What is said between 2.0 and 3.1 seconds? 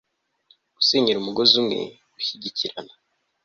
gushyigikirana